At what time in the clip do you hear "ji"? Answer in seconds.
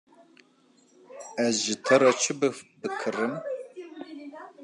1.65-1.75